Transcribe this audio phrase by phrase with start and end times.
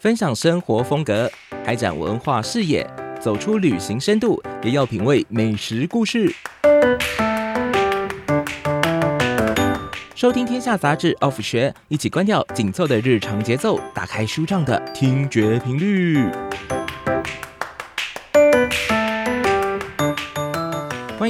[0.00, 1.30] 分享生活风格，
[1.62, 2.88] 开展文化视野，
[3.20, 6.34] 走出旅行深度，也要品味美食故事。
[10.14, 16.24] 收听天下杂志 Off 学，一起关掉紧凑的日常节奏，打开舒畅的听觉频率。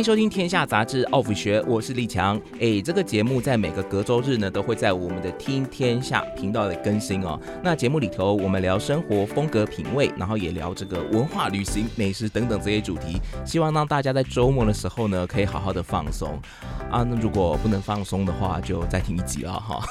[0.02, 2.40] 收听《天下杂志 Off 学》，我是立强。
[2.58, 7.38] 哎，这个节目在每个隔周日呢，都会在我们的听天下频道来更新哦。
[7.62, 16.40] 那节目里头，我们聊生活风格品味，然后也聊这个文化、旅行、美食等等这些主题，希望让大家在周末的时候呢，可以好好的放松
[16.90, 17.02] 啊。
[17.02, 19.82] 那如果不能放松的话，就再听一集了哈。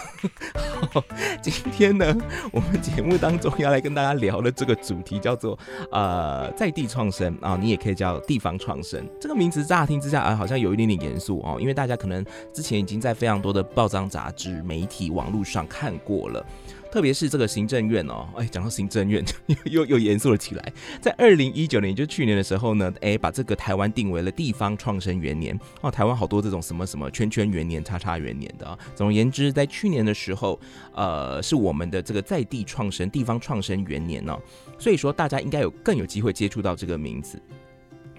[1.42, 2.18] 今天呢，
[2.52, 5.58] 我们节目当中要来跟大家聊的这个主题叫做
[5.92, 9.06] 呃在地创生啊，你也可以叫地方创生。
[9.20, 16.46] 这个名词乍听之下啊，好像有一点点严肃哦，因为大家可能之前已经在非常多的报章杂志、媒体、网络上看过了。
[16.92, 19.24] 特别是这个行政院哦，哎，讲到行政院
[19.66, 20.74] 又又又严肃了起来。
[21.00, 25.92] 在二零一九年，就去年的时候呢，哎，把这个台湾定为了地方创生元年哦。
[25.92, 28.76] 台湾好多这种什么什么圈圈元年、叉叉元年的啊。
[28.96, 30.60] 总而言之，在去年的时候，
[30.96, 34.40] 呃，是我们的这个在地创生、地方创生元年哦。
[34.80, 37.40] 所以说，大家应该有更有机会接触到这个名字。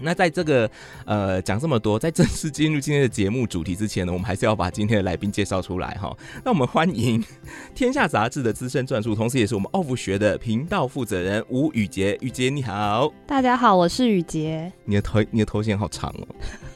[0.01, 0.69] 那在这个
[1.05, 6.15] 呃讲这么多，在正式进入今天的节目主题之前呢，我们还是要把今天的来宾介绍出来哈。
[6.43, 7.21] 那我们欢迎
[7.75, 12.17] 《天下杂志》的资深撰述，同时也是我们 Off 学的频道负责人吴宇杰。
[12.21, 14.71] 宇杰你好，大家好，我是宇杰。
[14.85, 16.27] 你的头你的头衔好长哦。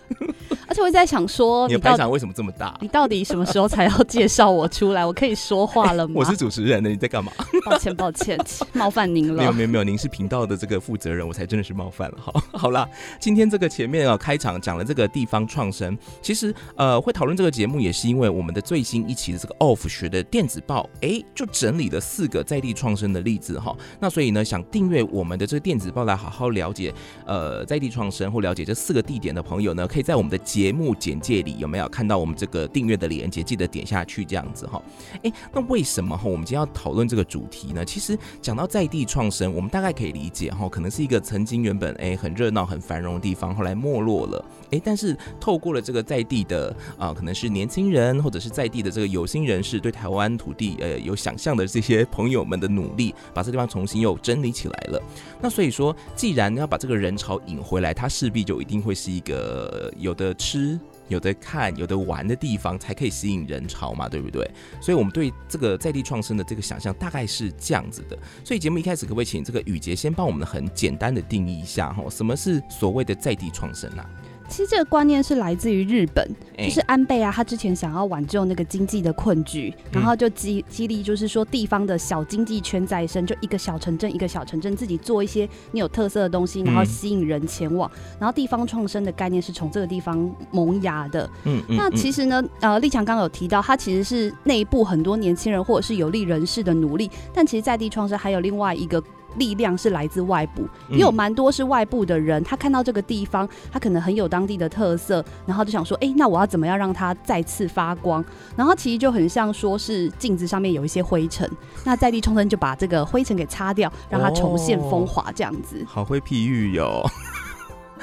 [0.67, 2.75] 而且我在想说， 你的排场为什么这么大？
[2.81, 5.05] 你到底什么时候才要介绍我出来？
[5.05, 6.13] 我可以说话了吗？
[6.17, 7.31] 我是主持人呢，你在干嘛？
[7.65, 8.39] 抱歉，抱歉，
[8.73, 9.35] 冒犯您了。
[9.35, 12.17] 没有，没有，没有，您是频道的这个负责人，我才真的是冒犯了。
[12.19, 12.87] 好，好啦，
[13.19, 23.75] 今天这个前面啊，开场讲了这个地方创生，其实呃，会讨论这个节目也是因为我们的最新一期的这个 Off 学的电子报，哎，就整理了四个在地创生的例子哈。
[23.99, 26.93] 那所以呢，想订阅我们的这个电子报来好好了解
[27.25, 33.41] 呃在地创生或了解这四个地点的朋友呢，可以在我们的节目简介里有没有看到我们这个订阅的链接？
[33.41, 34.81] 记得点下去这样子哈。
[35.21, 37.85] 诶，那为什么哈我们今天要讨论这个主题呢？
[37.85, 44.43] 其实讲到在地创生，我们大概可以理解哈，可能是一个曾经原本诶很热闹、很繁荣的地方，后来没落了。
[44.71, 55.01] 诶，但是透过了这个在地的啊、可能是年轻人或者是在地的这个有心人士，对台湾土地呃有想象的这些朋友们的努力，把这地方重新又整理起来了。
[55.41, 60.79] 那所以说，既然要把这个人潮引回来，它势必就一定会是一个有的吃。
[61.07, 64.43] 有的看、有的玩的地方才可以吸引人潮嘛，对不对？
[64.81, 68.17] 所以，我们对这个在地创生的这个想象大概是这样子的。
[68.43, 74.09] 所以，节目一开始可不可以请这个雨杰先帮我们很简单的定义一下哈，什么是所谓的在地创生啊？
[74.47, 87.89] 其实这个观念是来自于日本，就是安倍啊，他之前想要挽救那个经济的困局，然后就激激励，就是说地方的小经济圈再生，就一个小城镇一个小城镇自己做一些你有特色的东西，然后吸引人前往，
[88.19, 91.29] 然后地方创生的概念是从这个地方萌芽的。
[91.43, 99.03] 嗯，那其实呢，呃，立强刚刚有提到，他其实是内部很多年轻人或者是有力人士的努力，但其实在地创生还有另外一个。
[99.37, 108.23] 力量是来自外部，也有蛮多是外部的人，他看到这个地方，他可能很有当地的特色，然后就想说，哎、欸，那我要怎么样让它再次发光？
[108.55, 111.49] 然后其实就很像说是镜子上面有一些灰尘，
[111.83, 115.81] 那在地冲生就把这个灰尘给擦掉，让它重现风华，这样子。
[115.81, 117.03] 哦、好会譬喻哟。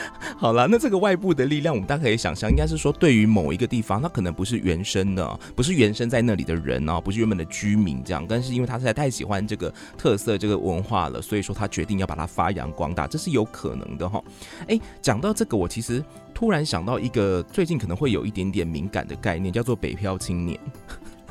[0.36, 14.22] 好了，那这个外部的力量，我们大家可以想象，应该是说，对于某一个地方，它可能不是原生的，不是原生在那里的人哦，不是原本的居民这样，但是因为他实在太喜欢这个特色、这个文化了，所以说他决定要把它发扬光大，这是有可能的哈。
[14.68, 16.02] 哎，讲到这个，我其实
[16.34, 20.58] 突然想到一个最近可能会有一点点敏感的概念，叫做北漂青年。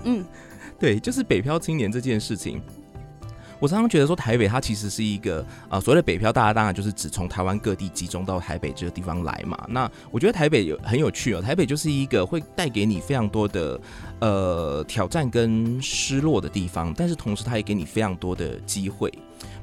[0.04, 0.26] 嗯，
[0.80, 2.62] 对，就是北漂青年这件事情。
[3.62, 9.56] 我常常觉得说，台北它其实是一个啊、所谓的北漂，大家当然就是指从台湾各地集中到台北这个地方来嘛。
[9.70, 13.80] 那我觉得台北有很有趣哦，台北就是一个会带给你非常多的
[14.20, 19.14] 呃挑战跟失落的地方，但是同时它也给你非常多的机会。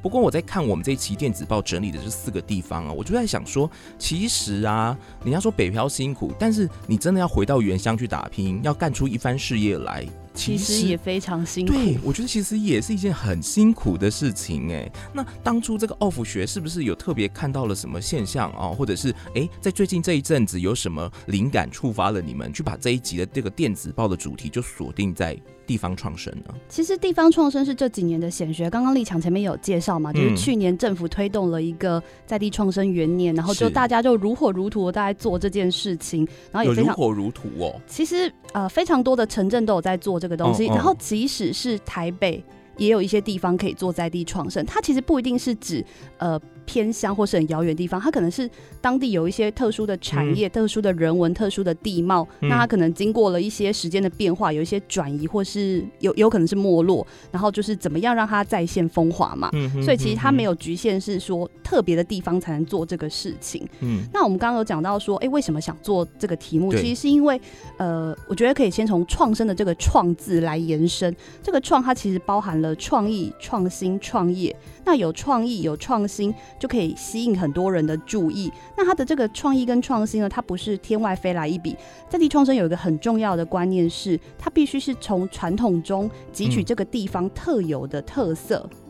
[0.00, 3.68] 不过我在看我们这一期电子报整理的这四个地方啊，我就在想说，
[3.98, 10.06] 其实啊，人家说北漂辛苦，但是你真的要回到原乡去打拼，要干出一番事业来。
[10.38, 14.90] 其实，也非常辛苦，对，我觉得其实也是一件很辛苦的事情哎。
[15.12, 18.68] 那当初这个 Off 学是不是有特别看到了什么现象啊？
[18.68, 25.36] 或者是哎，在最近这一阵子有什么灵感触发了你们去把这一集的这个电子报的主题就锁定在
[25.68, 26.54] 地方创生呢？
[26.66, 28.70] 其实地方创生是这几年的显学。
[28.70, 37.78] 刚刚立强前面有介绍嘛，就是去年政府推动了一个在地创生元年，然后就大家就如火如荼的在做这件事情，然后也非常如火如荼哦。
[37.86, 42.42] 其实呃，非常多的城镇都有在做这个东西，然后即使是台北。
[42.78, 44.64] 也有一些地方可以做在地创生。
[44.64, 45.84] 它其实不一定是指
[46.18, 46.40] 呃。
[46.68, 48.48] 偏乡或是很遥远的地方，它可能是
[48.78, 59.48] 当地有一些特殊的产业、嗯、特殊的人文、特殊的地貌，嗯、那它可能经过了一些时间的变化，有一些转移，或是有有可能是没落，然后就是怎么样让它再现风华嘛。
[59.54, 63.66] 嗯、哼所以其实它没有局限是说特别的地方才能做这个事情。
[63.80, 66.70] 嗯，那我们刚刚有讲到说，哎、欸，为什么想做这个题目？
[66.74, 67.40] 其实是因为，
[67.78, 71.14] 呃，我觉得可以先从创生的这个“创”字来延伸。
[71.42, 74.54] 这个“创”它其实包含了创意、创新、创业。
[74.84, 76.34] 那有创意、有创新。
[76.58, 78.52] 就可以吸引很多人的注意。
[78.76, 81.76] 那它的这个创意跟创新呢，它不是天外飞来一笔。
[82.08, 88.68] 在地创生有一个很重要的观念是，它必须是从传统中汲取这个地方特有的特色。
[88.72, 88.87] 嗯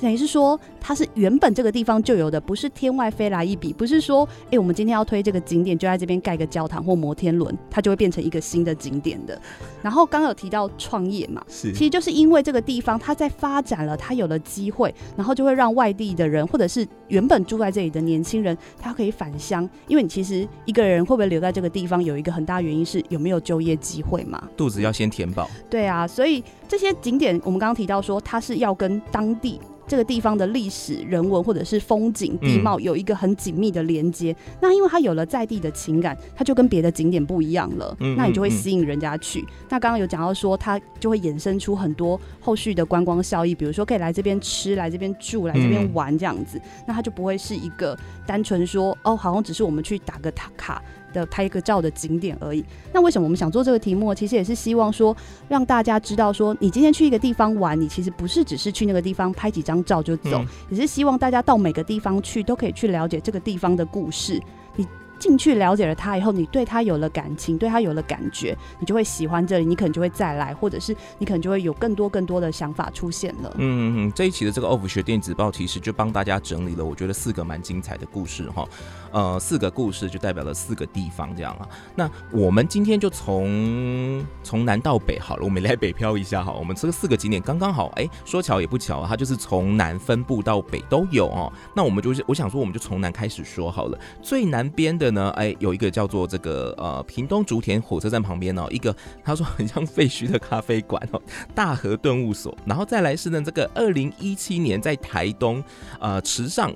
[0.00, 9.40] 等于是说，它是原本这个地方就有的，不是天外飞来一笔，不是说，哎、欸，我们今天要推这个景点，就在这边盖个教堂或摩天轮，它就会变成一个新的景点的。
[9.82, 19.68] 然后刚刚有提到创业嘛，是，其实就是因为这个地方它在发展了，它有了机会，然后就会让外地的人或者是原本住在这里的年轻人，他可以返乡。
[19.86, 25.48] 因为你其实一个人会不会留在这个地方，有一个很大原因是有没有就业机会嘛，肚子要先填饱。
[25.68, 29.60] 对啊，所以这些景点我们刚刚提到说，它是要跟当地。
[29.90, 34.30] 这个地方的历史、人文或者是风景、地貌有一个很紧密的连接。
[34.30, 37.96] 嗯、那因为它有了在地的情感，它就跟别的景点不一样了。
[37.98, 39.44] 嗯、那你就会吸引人家去。
[39.68, 46.56] 那刚刚有讲到说，它就会衍生出很多后续的观光效益，比如说可以来这边吃、来这边住、来这边玩这样子。
[46.58, 50.80] 嗯、那它就不会是一个单纯说哦，好像只是我们去打个卡。
[51.12, 52.64] 的拍一个照的景点而已。
[52.92, 54.14] 那为什么我们想做这个题目？
[54.14, 55.16] 其实也是希望说，
[55.48, 64.40] 让大家知道说，你今天去一个地方玩，你其实不是只是去那个地方拍几张照就走，嗯、也是希望大家到每个地方去都可以去了解这个地方的故事。
[64.76, 64.86] 你。
[65.20, 73.54] 进去了解了它以后，你对它有了感情，对它有了感觉，你就会喜欢这里，你可能就会再来，或者是你可能就会有更多更多的想法出现了。
[73.58, 78.66] 嗯嗯嗯，这一期的这个 Off 学电子报其实就帮大家整理了，我觉得四个蛮精彩的故事哈。
[79.12, 81.68] 呃，四个故事就代表了四个地方这样啊。
[81.94, 86.50] 那我们今天就从从南到北好了，我们来北漂一下哈。
[86.52, 91.52] 我们这个四个景点刚刚好，哎、说巧也不巧，它就是从南分布到北都有哦。
[91.76, 95.10] 那我们就是我想说，我们就从南开始说好了，最南边的。
[95.10, 101.20] 呢，哎，有一个叫做这个呃屏东竹田火车站旁边哦，一个他说很像废墟的咖啡馆哦，
[101.52, 105.60] 大和顿悟所，然后再来是呢这个二零一七年在台东
[105.98, 106.72] 呃池上。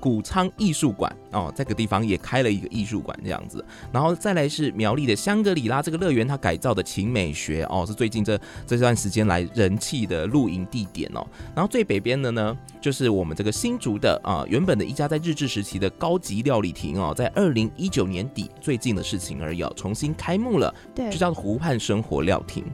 [0.00, 11.24] 谷仓艺术馆哦，这个地方也开了一个艺术馆这样子，然后再来是苗栗的香格里拉这个乐园，它改造的勤美学哦，是最近这这段时间来人气的露营地点哦。
[11.54, 22.64] 然后最北边的呢，就是我们这个新竹的啊，原本的一家在日治时期的高级料理亭哦，在二零一九年底最近的事情而已，重新开幕了，对，就叫湖畔生活料亭。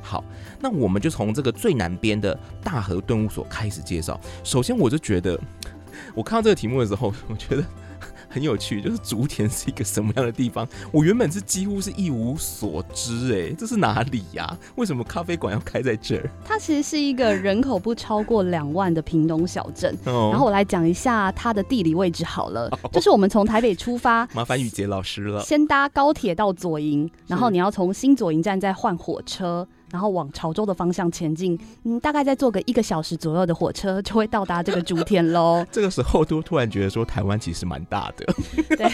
[0.00, 0.22] 好，
[0.60, 4.20] 那我们就从这个最南边的大河顿悟所开始介绍。
[4.42, 5.38] 首先，我就觉得。
[6.14, 7.64] 我看到这个题目的时候，我觉得
[8.28, 10.66] 很有趣，就是竹田是一个什么样的地方？
[10.92, 14.56] 我原本是几乎是一无所知，哎，这是哪里呀？
[14.76, 16.30] 为什么咖啡馆要开在这儿？
[16.44, 19.96] 它其实是一个人口不超过两万的屏东小镇。
[20.04, 29.66] 哦、然后我来讲一下它的地理位置好了，哦、就是我们从台北出发，麻烦雨杰老师了，先搭高铁到左营，然后你要从新左营站再换火车。
[29.94, 35.64] 然后往潮州的方向前进，嗯，大概再坐个一个小时左右的火车，就会到达这个竹田喽。
[35.70, 38.26] 这个时候都突然觉得说，台湾其实蛮大的。
[38.76, 38.92] 对。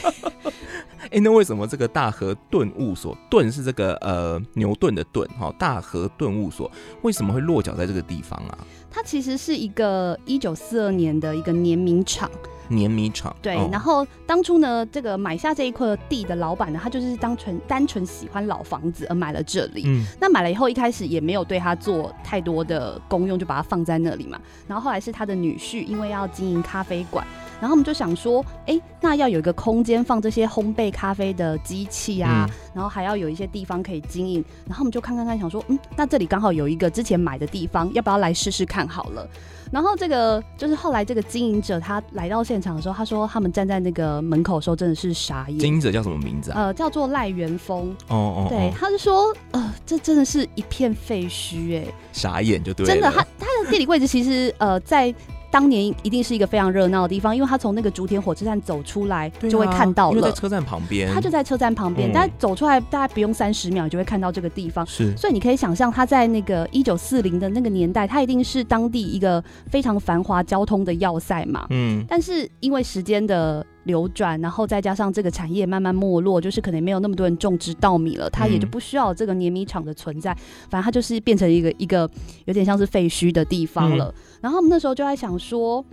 [1.11, 5.51] 哎，那为什么这个大和顿悟所，顿是这个呃牛顿的顿哈？
[5.59, 6.71] 大和顿悟所
[7.01, 8.59] 为什么会落脚在这个地方啊？
[8.91, 12.31] 它其实是一个一九四二年的一个碾米厂。
[12.73, 19.83] 碾米厂对，哦、然后当初呢，这个买下这一块地的老板呢，他就是单纯单纯喜欢老房子而买了这里。
[19.87, 24.41] 嗯，那买了以后，一开始也没有对他做太多的功用，就把它放在那里嘛。
[24.69, 27.27] 然后后来是他的女婿，因为要经营咖啡馆。
[27.61, 34.43] 然后我们就想说，哎，那要有一个空间放这些烘焙咖啡的机器啊，嗯、然后还要有一些地方可以经营。
[34.67, 39.29] 然后我们就看看看，想说，嗯，那这里刚好有一个之前买的地方，要不要来试试看好了？
[39.73, 45.59] 然后这个就是后来这个经营者他来到现场的时候，他说他们站在那个门口的时候真的是傻眼。
[45.59, 46.63] 经营者叫什么名字啊？
[46.63, 47.95] 呃，叫做赖元峰。
[48.09, 52.93] 哦哦，对，他就说，呃，这真的是一片废墟，哎，傻眼就对了。
[52.93, 55.15] 真的，他他的地理位置其实呃在。
[55.51, 64.87] 当年一定是一个非常热闹的地方，因为他从那个竹田火车站走出来就会看到了，因为在车站旁边，他就在车站旁边，嗯、但走出来大概不用三十秒就会看到这个地方。
[64.87, 71.67] 是，所以你可以想象他在那个一九四零的那个年代，他一定是当地一个非常繁华交通的要塞嘛。
[71.71, 80.35] 嗯，但是因为时间的流转，然后再加上这个产业慢慢没落，就是可能没有那么多人种植稻米了，它也就不需要这个碾米厂的存在，
[80.69, 82.09] 反正它就是变成一个一个
[82.45, 84.13] 有点像是废墟的地方了。
[84.17, 85.85] 嗯、然后我们那时候就在想说，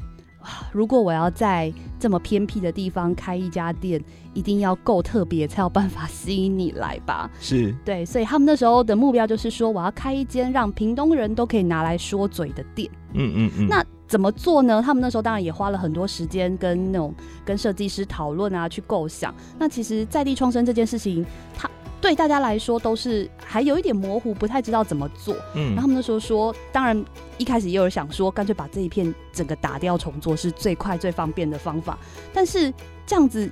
[0.71, 4.01] 如果我要在这么偏僻的地方开一家店，
[4.33, 7.29] 一定要够特别才有办法吸引你来吧？
[7.39, 12.89] 是对，所以他们那时候的目标就是说，我要开一间让屏东人都可以拿来说嘴的店。
[13.13, 13.67] 嗯嗯嗯。
[13.67, 14.81] 那怎么做呢？
[14.83, 19.33] 他们那时候当然也花了很多时间跟那种跟设计师讨论啊，去构想。
[19.59, 25.35] 那其实在地创生这件事情，它对大家来说都是还有一点模糊，不太知道怎么做。
[25.55, 27.03] 嗯，然后他们那时候说，当然
[27.37, 31.97] 一开始也有人想说，干脆把这一片整个打掉重做是最快最方便的方法。
[32.33, 32.71] 但是
[33.05, 33.49] 这样子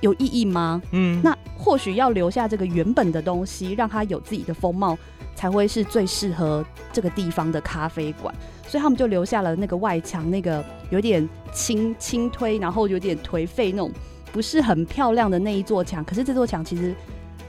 [0.00, 0.80] 有意义吗？
[0.92, 4.96] 嗯，那或许要留下这个原本的东西，让它有自己的风貌，
[5.34, 8.34] 才会是最适合这个地方的咖啡馆。
[8.72, 13.92] 所以他们就留下了那个外墙，那个有点轻轻推，然后有点颓废那种，
[14.32, 16.02] 不是很漂亮的那一座墙。
[16.02, 16.94] 可是这座墙其实，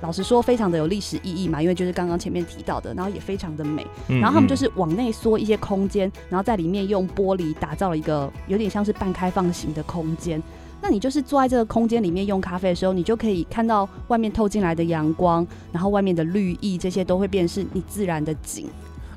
[0.02, 3.88] 老实说，非常的有历史意义嘛，因为就是刚刚前面提到的，然后也非常的美。
[4.10, 10.44] 然后他们就是往内缩一些空间，然后在里面用玻璃打造了一个有点像是半开放型的空间。
[10.82, 18.68] 那你就是坐在这个空间里面用咖啡的时候，你就可以看到外面透进来的阳光，然后外面的绿意，这些都会变成是你自然的景。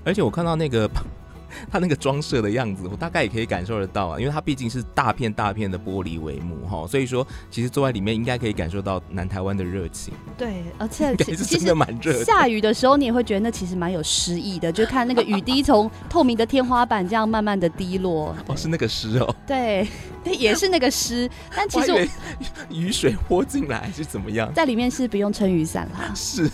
[0.04, 0.88] 而且我看到那个。
[1.70, 10.14] 它那个装饰的样子，我大概也可以感受得到啊，因为它毕竟是大片大片的玻璃帷幕哈，所以说其实坐在里面应该可以感受到南台湾的热情。
[10.36, 12.22] 对，而且其实真的蛮热。
[12.24, 18.34] 下雨的时候你也会觉得那其实蛮有诗意的，就看那个雨滴从透明的天花板这样慢慢的滴落。
[18.46, 19.34] 哦，是那个诗哦。
[19.46, 19.86] 对，
[20.24, 22.00] 对，也是那个诗， 但其实我
[22.70, 24.52] 雨水泼进来是怎么样？
[24.54, 26.12] 在里面是不用撑雨伞啦。
[26.14, 26.50] 是。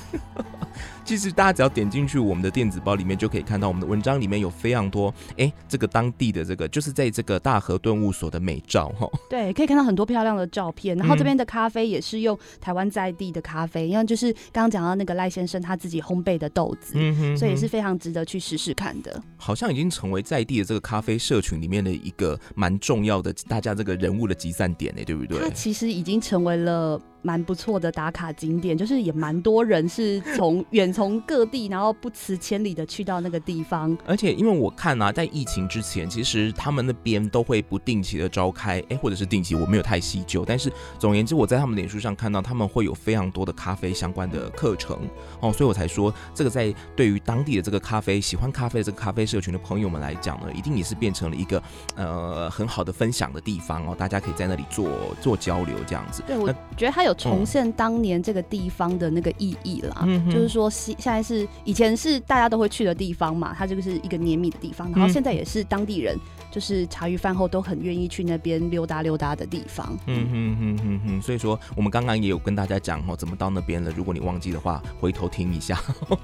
[1.05, 9.09] 其实大家只要点进去我们的电子包里面，就可以看到我们的文章里面有非常多哎、欸，这个当地的这个就是在这个大河顿悟所的美照哈。
[9.29, 10.97] 对，可以看到很多漂亮的照片。
[10.97, 19.23] 然后这边的咖啡也是用台湾在地的咖啡，因为就是刚刚讲到那个赖先生他自己烘焙的豆子，嗯哼，所以也是非常值得去试试看的。
[19.37, 25.39] 好像已经成为在地的这个咖啡社群里面的一个蛮重要的大家这个人物的集散点呢，对不对？
[25.41, 27.01] 它其实已经成为了。
[27.23, 33.97] 蛮不错的打卡景点，就是也蛮多人是从远从各地，然后不辞千里的去到那个地方。
[34.05, 40.45] 而且因为我看啊，在疫情之前，其实他们那边都会不定期的召开，哎、欸，或者是定期，我没有太细究。
[40.45, 44.99] 但是总而言之，我在他们脸书上看到他们会有非常多的咖啡相关的课程
[45.41, 51.63] 哦，所以我才说这个在对于当地的这个咖啡喜欢咖啡的这个咖啡社群的朋友们来讲呢，一定也是变成了一个
[51.95, 54.89] 呃很好的分享的地方哦，大家可以在那里做
[55.21, 56.21] 做交流这样子。
[56.27, 57.12] 对，我觉得他有。
[57.15, 66.19] 重现当年这个地方的那个意义啦，嗯、就是说现现在是以前是大家都会去的地方嘛，它这个是一个黏米的地方，然后现在也是当地人
[66.51, 69.97] 就是茶余饭后都很愿意去那边溜达溜达的地方。
[70.07, 73.91] 嗯哼哼哼哼，所以说我们刚刚也有跟大家讲哦，怎么到那边了。
[73.97, 75.81] 如果你忘记的话，回头听一下，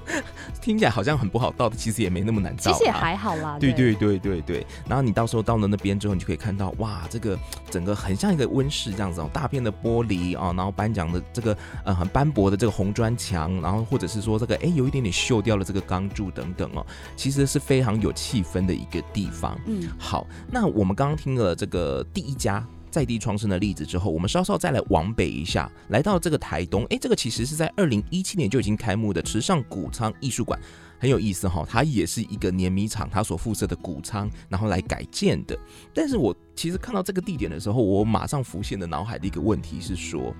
[0.61, 3.57] 听起来好像很不好到的，其实也没那么难到，其实也还好啦。
[3.59, 4.19] 对对对。
[4.19, 11.19] 对对，然后你到时候到了那边之后，你就可以看到哇，这个整个很像一个温室这样子哦，大片的玻璃啊，然后颁奖的。
[11.33, 19.59] 这个呃很斑驳的这个红砖墙，然后或者是说这个哎有一点点锈掉了这个钢柱等等哦，其实是非常有气氛的一个地方。
[19.67, 30.59] 嗯，好，那我们刚刚听了这个第一家在地创生的例子之后，我们稍稍再来往北一下，来到这个台东，哎，这个其实是在二零一七年就已经开幕的池上谷仓艺术馆，
[30.97, 35.57] 很有意思哈、哦，它也是一个碾米厂，它所附设的谷仓，然后来改建的。
[35.93, 40.33] 但是我其实看到这个地点的时候，我马上浮现的脑海的一个问题是说。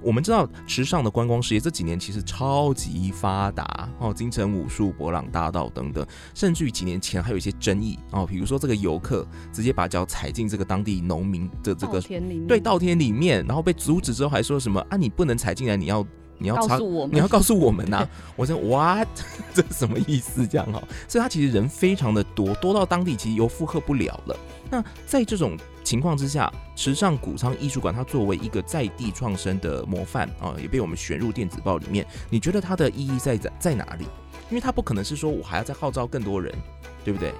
[0.00, 12.00] 我们知道池上的观光事业这几年其实超级发达哦，金城武树、博朗大道等等，甚至于几年前还有一些争议哦，比如说这个游客直接把脚踩进这个当地农民的这个
[12.46, 16.06] 对稻田里面，然后被阻止之后还说什么啊，你不能踩进来，你要
[16.38, 18.08] 你要告诉我们，你要告诉我们呐、啊！
[18.36, 19.08] 我说 what
[19.54, 20.46] 这什么意思？
[20.46, 24.36] 这样哈，所以他其实人非常的多，多到当地其实又负荷不了了。
[24.70, 32.04] 那在这种情况之下，池上谷仓艺术馆它作为一个在地创生的模范啊，也被我们选入电子报里面。
[32.28, 34.04] 你觉得它的意义在在在哪里？
[34.50, 36.52] 因为它不可能是说我还要再号召更多人，
[37.04, 37.32] 对不对？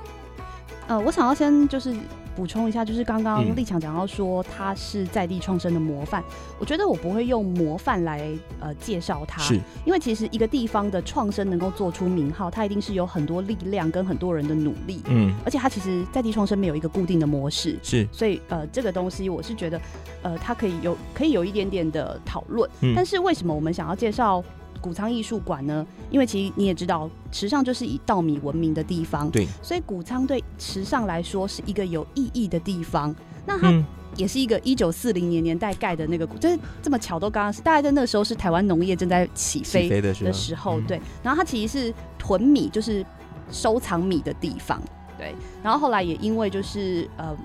[0.87, 1.93] 呃，我想要先就是。
[2.37, 6.25] 补充一下，就是刚刚立强讲到说他是在地创生的模范，嗯，
[6.61, 8.28] 我觉得我不会用模范来
[8.61, 9.59] 呃介绍他，是。
[9.87, 19.81] 因为其实一个地方的创生能够做出名号，它一定是有很多力量跟很多人的努力，嗯，而且它其实在地创生没有一个固定的模式，是，所以呃这个东西我是觉得
[20.23, 24.45] 呃它可以有可以有一点点的讨论，嗯，但是为什么我们想要介绍？
[24.87, 33.12] 谷仓艺术馆呢，因为其实你也知道，池上就是以稻米闻名的地方，对，所以谷仓对池上来说是一个有意义的地方。
[33.45, 41.00] 那它也是一个一九四零年年代盖的那个，就是这么巧都刚刚是大概在那个时候是台湾农业正在起飞的时候，对。
[41.21, 43.05] 然后它其实是囤米，就是
[43.50, 44.81] 收藏米的地方，
[45.19, 45.35] 对。
[45.64, 47.37] 然后后来也因为就是呃。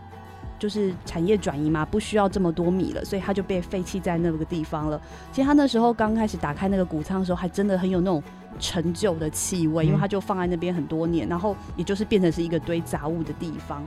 [0.61, 5.01] 就是产业转移嘛，不需要这么多米了，所以它就被废弃在那个地方了。
[5.31, 8.21] 其实他那时候刚开始打开那个谷仓的时候，还真的很有那种
[8.59, 13.83] 陈旧的气味，因为它就放在那边很多年，然后也就是变成是一个堆杂物的地方。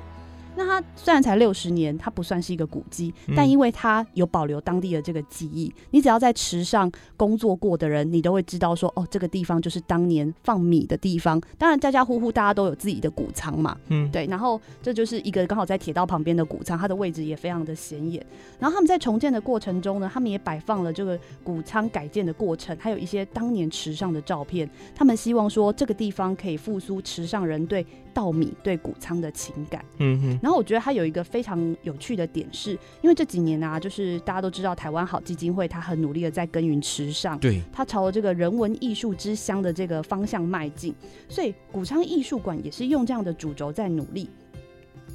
[0.56, 11.40] 那它虽然才六十年，它不算是一个古迹，但因为它有保留当地的这个记忆，你只要在池上工作过的人，你都会知道说，哦，这个地方就是当年放米的地方。
[11.58, 14.26] 当然，家家户户大家都有自己的谷仓嘛，嗯，对。
[14.26, 18.24] 然后这就是一个刚好在铁道旁边的谷仓，它的位置也非常的显眼。
[18.58, 24.68] 然后他们在重建的过程中呢，他们也摆放了这个谷仓改建的过程，还有一些当年池上的照片。
[24.94, 27.84] 他们希望说，这个地方可以复苏池上人对
[28.14, 29.84] 稻米、对谷仓的情感。
[29.98, 30.38] 嗯哼。
[30.42, 32.70] 然后我觉得它有一个非常有趣的点是，
[33.02, 40.94] 因为这几年啊，就是大家都知道台湾好基金会，它很努力的在耕耘池上，对，它朝着这个人文艺术之乡的这个方向迈进，
[41.28, 44.30] 所以谷仓艺术馆也是用这样的主轴在努力。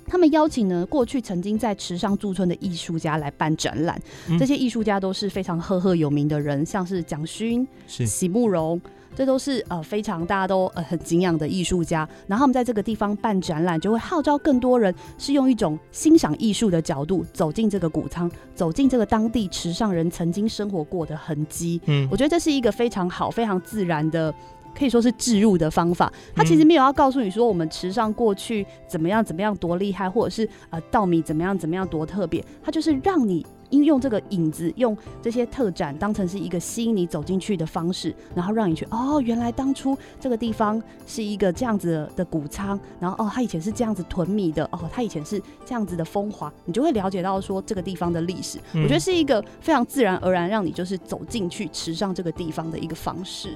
[0.06, 8.82] 他们邀请呢过去曾经在池上驻村的艺术家来办展览，嗯、这些艺术家都是非常赫赫有名的人，像是蒋勋、是席慕蓉。
[9.16, 21.82] 这都是呃非常大家都呃很敬仰的艺术家，然后我们在这个地方办展览，就会号召更多人是用一种欣赏艺术的角度走进这个谷仓，走进这个当地池上人曾经生活过的痕迹。
[21.86, 24.34] 嗯，我觉得这是一个非常好、非常自然的，
[24.74, 26.12] 可以说是置入的方法。
[26.34, 33.46] 他其实没有要告诉你说我们池上过去怎么样怎么样多厉害，或者是呃稻米怎么样怎么样多特别，他就是让你。
[33.70, 48.60] 应用这个影子，用这些特展当成是一个吸引你走进去的方式，然后让你去哦，原来当初这个地方是一个这样子的，谷仓，然后哦，它以前是这样子囤米的，哦，它以前是这样子的风华，你就会了解到说这个地方的历史。
[48.74, 48.84] 嗯。
[48.84, 53.50] 我觉得是一个非常自然而然让你就是走进去池上这个地方的一个方式。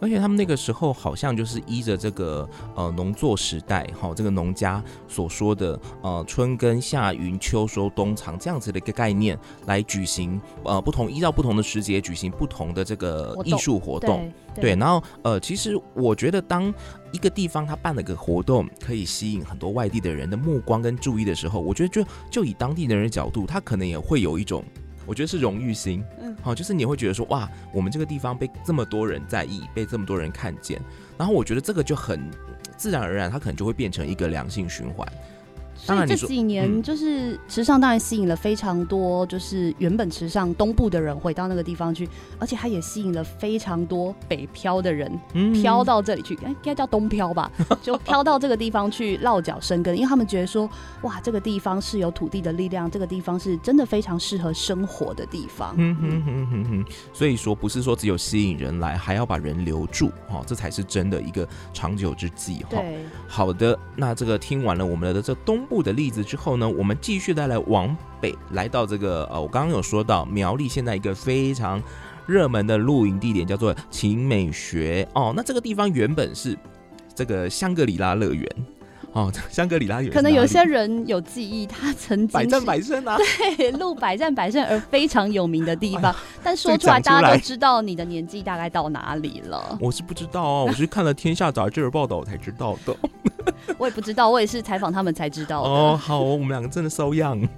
[0.00, 16.72] 而且他们那个时候好像就是依着这个呃农作时代哈、哦，这个农家所说的呃春耕夏耘秋收冬藏这样子的一个概念来举行呃不同依照不同的时节举行不同的这个艺术活动，对，然后呃其实我觉得当
[17.12, 24.64] 一个地方他办了个活动可以吸引很多外地的人的目光跟注意的时候，我觉得就就以当地的人的角度，他可能也会有一种。
[25.10, 30.80] 我觉得是荣誉心，嗯，好，就是你会觉得说，哇，我们这个地方被这么多人在意，被这么多人看见，
[31.18, 32.30] 然后我觉得这个就很
[32.76, 35.04] 自然而然，它可能就会变成一个良性循环。
[35.82, 42.06] 所以这几年就是池上，当然吸引了非常多，就是原本池上东部的人回到那个地方去，
[42.38, 45.10] 而且它也吸引了非常多北漂的人
[45.54, 50.68] 漂到这里去，应该叫东漂吧， 就漂到这个地方去落脚生根，因为他们觉得说，
[51.00, 55.74] 哇，这个地方是有土地的力量，这个地方是真的非常适合生活的地方。
[55.78, 62.62] 嗯哼哼哼哼，所以说不是说只有吸引人来，还要把人留住，哦，这才是真的一个长久之计。
[62.70, 62.82] 哈，
[63.26, 65.66] 好的，那这个听完了我们的这东。
[65.70, 71.80] 部的例子之后呢，我们继续再来往北，来到这个呃，我刚刚有说到苗栗现在一个非常
[72.26, 76.58] 热门的露营地点叫做秦美学哦，那这个地方原本是
[77.14, 78.46] 这个香格里拉乐园。
[79.12, 83.16] 哦，香格里拉园可能有些人有记忆，它曾经百战百胜啊，
[83.56, 89.76] 对，录百战百胜而非常有名的地方， 但说出来大家都知道你的年纪大概到哪里了。
[89.80, 92.96] 我是不知道哦，我是看了《天下》杂志的报道我才知道的。
[93.78, 95.62] 我也不知道，我也是采访他们才知道。
[95.62, 97.48] 哦，好，我们两个真的 so young，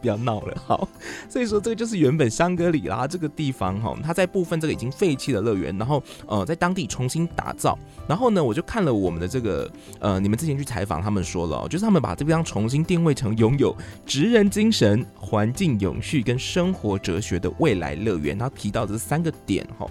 [0.00, 0.56] 不要闹了。
[0.66, 0.88] 好，
[1.28, 7.78] 所以说这个就是原本香格里拉这个地方哈，它在部分这个已经废弃的乐园，然后呃在当地重新打造。
[8.08, 18.38] 然后呢，我就看了我们的这个呃，你们之前去采访他们说了，就是他们把这个地方重新定位成拥有职人精神、环境永续跟生活哲学的未来乐园。
[18.38, 19.86] 他提到这三个点哈。